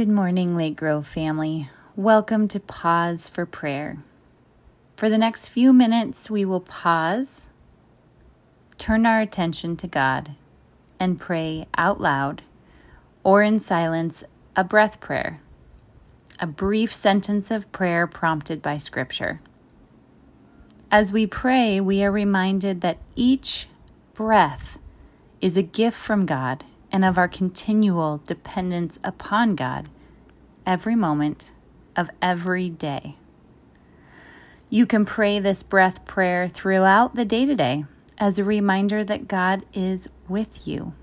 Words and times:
Good 0.00 0.08
morning, 0.08 0.56
Lake 0.56 0.76
Grove 0.76 1.06
family. 1.06 1.68
Welcome 1.94 2.48
to 2.48 2.58
Pause 2.58 3.28
for 3.28 3.44
Prayer. 3.44 3.98
For 4.96 5.10
the 5.10 5.18
next 5.18 5.50
few 5.50 5.74
minutes, 5.74 6.30
we 6.30 6.42
will 6.42 6.62
pause, 6.62 7.50
turn 8.78 9.04
our 9.04 9.20
attention 9.20 9.76
to 9.76 9.86
God, 9.86 10.36
and 10.98 11.20
pray 11.20 11.66
out 11.76 12.00
loud 12.00 12.40
or 13.24 13.42
in 13.42 13.60
silence 13.60 14.24
a 14.56 14.64
breath 14.64 15.00
prayer, 15.00 15.42
a 16.38 16.46
brief 16.46 16.94
sentence 16.94 17.50
of 17.50 17.70
prayer 17.70 18.06
prompted 18.06 18.62
by 18.62 18.78
Scripture. 18.78 19.42
As 20.90 21.12
we 21.12 21.26
pray, 21.26 21.78
we 21.78 22.02
are 22.02 22.10
reminded 22.10 22.80
that 22.80 22.96
each 23.16 23.68
breath 24.14 24.78
is 25.42 25.58
a 25.58 25.62
gift 25.62 25.98
from 25.98 26.24
God 26.24 26.64
and 26.92 27.04
of 27.04 27.18
our 27.18 27.28
continual 27.28 28.18
dependence 28.26 28.98
upon 29.04 29.54
God 29.54 29.88
every 30.66 30.94
moment 30.94 31.52
of 31.96 32.10
every 32.20 32.70
day. 32.70 33.16
You 34.68 34.86
can 34.86 35.04
pray 35.04 35.38
this 35.38 35.62
breath 35.62 36.04
prayer 36.04 36.48
throughout 36.48 37.14
the 37.14 37.24
day 37.24 37.44
today 37.44 37.84
as 38.18 38.38
a 38.38 38.44
reminder 38.44 39.02
that 39.02 39.26
God 39.26 39.64
is 39.72 40.08
with 40.28 40.66
you. 40.68 40.94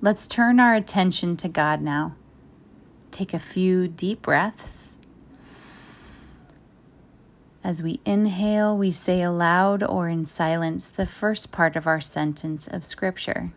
Let's 0.00 0.26
turn 0.26 0.58
our 0.58 0.74
attention 0.74 1.36
to 1.38 1.48
God 1.48 1.80
now. 1.80 2.16
Take 3.10 3.34
a 3.34 3.38
few 3.38 3.88
deep 3.88 4.22
breaths. 4.22 4.98
As 7.64 7.82
we 7.82 8.00
inhale, 8.04 8.78
we 8.78 8.92
say 8.92 9.22
aloud 9.22 9.82
or 9.82 10.08
in 10.08 10.24
silence 10.24 10.88
the 10.88 11.04
first 11.04 11.52
part 11.52 11.76
of 11.76 11.86
our 11.86 12.00
sentence 12.00 12.66
of 12.66 12.84
Scripture. 12.84 13.52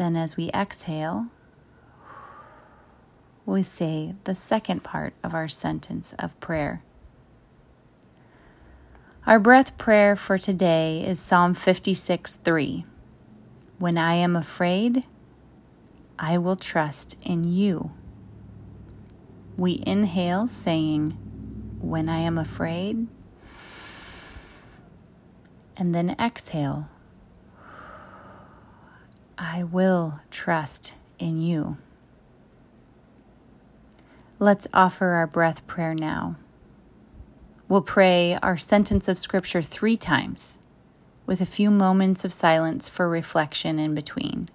Then, 0.00 0.16
as 0.16 0.34
we 0.34 0.48
exhale, 0.54 1.26
we 3.44 3.62
say 3.62 4.14
the 4.24 4.34
second 4.34 4.82
part 4.82 5.12
of 5.22 5.34
our 5.34 5.46
sentence 5.46 6.14
of 6.18 6.40
prayer. 6.40 6.82
Our 9.26 9.38
breath 9.38 9.76
prayer 9.76 10.16
for 10.16 10.38
today 10.38 11.04
is 11.06 11.20
Psalm 11.20 11.52
56 11.52 12.36
3. 12.36 12.86
When 13.78 13.98
I 13.98 14.14
am 14.14 14.36
afraid, 14.36 15.04
I 16.18 16.38
will 16.38 16.56
trust 16.56 17.18
in 17.20 17.44
you. 17.44 17.90
We 19.58 19.82
inhale, 19.86 20.46
saying, 20.46 21.10
When 21.78 22.08
I 22.08 22.20
am 22.20 22.38
afraid, 22.38 23.06
and 25.76 25.94
then 25.94 26.16
exhale, 26.18 26.88
I 29.42 29.62
will 29.62 30.20
trust 30.30 30.96
in 31.18 31.40
you. 31.40 31.78
Let's 34.38 34.68
offer 34.74 35.06
our 35.12 35.26
breath 35.26 35.66
prayer 35.66 35.94
now. 35.94 36.36
We'll 37.66 37.80
pray 37.80 38.36
our 38.42 38.58
sentence 38.58 39.08
of 39.08 39.18
Scripture 39.18 39.62
three 39.62 39.96
times, 39.96 40.58
with 41.24 41.40
a 41.40 41.46
few 41.46 41.70
moments 41.70 42.22
of 42.22 42.34
silence 42.34 42.90
for 42.90 43.08
reflection 43.08 43.78
in 43.78 43.94
between. 43.94 44.50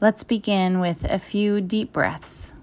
Let's 0.00 0.24
begin 0.24 0.80
with 0.80 1.04
a 1.04 1.18
few 1.18 1.60
deep 1.60 1.92
breaths. 1.92 2.54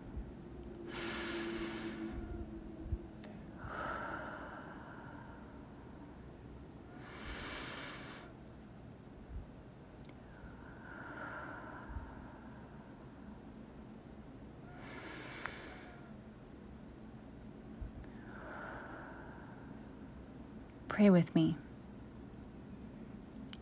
Pray 21.01 21.09
with 21.09 21.33
me. 21.33 21.57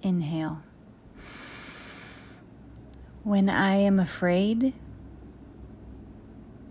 Inhale. 0.02 0.62
When 3.24 3.48
I 3.48 3.76
am 3.76 3.98
afraid, 3.98 4.74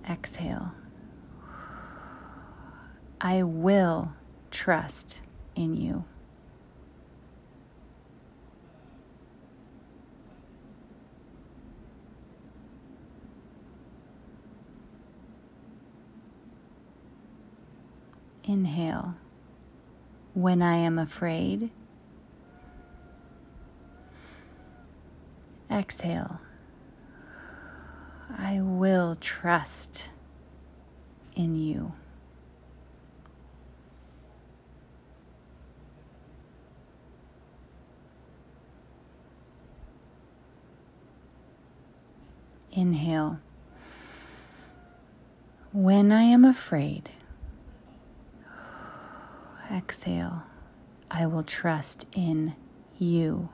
exhale. 0.07 0.75
I 3.19 3.43
will 3.45 4.13
trust 4.51 5.23
in 5.57 5.75
you. 5.75 6.05
Inhale 18.45 19.15
when 20.39 20.63
I 20.63 20.77
am 20.77 21.01
afraid. 21.01 21.69
Exhale. 25.69 26.41
I 28.39 28.61
will 28.61 29.17
trust 29.21 30.11
in 31.35 31.57
you. 31.57 31.93
Inhale. 42.71 43.41
When 45.73 46.13
I 46.13 46.23
am 46.23 46.45
afraid, 46.45 47.11
exhale, 49.71 50.43
I 51.11 51.27
will 51.27 51.43
trust 51.43 52.07
in 52.15 52.55
you. 52.99 53.49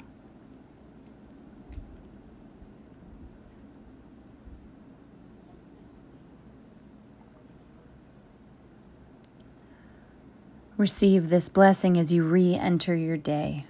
Receive 10.77 11.29
this 11.31 11.49
blessing 11.49 11.97
as 11.97 12.13
you 12.13 12.25
re 12.25 12.57
enter 12.57 12.97
your 12.97 13.17
day. 13.17 13.65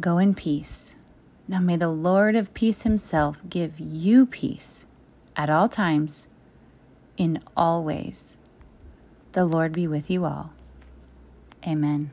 Go 0.00 0.18
in 0.18 0.34
peace. 0.34 0.96
Now 1.46 1.60
may 1.60 1.76
the 1.76 1.88
Lord 1.88 2.34
of 2.34 2.52
peace 2.52 2.82
himself 2.82 3.38
give 3.48 3.78
you 3.78 4.26
peace 4.26 4.86
at 5.36 5.50
all 5.50 5.68
times, 5.68 6.26
in 7.16 7.40
all 7.56 7.84
ways. 7.84 8.38
The 9.32 9.44
Lord 9.44 9.72
be 9.72 9.86
with 9.86 10.10
you 10.10 10.24
all. 10.24 10.50
Amen. 11.66 12.10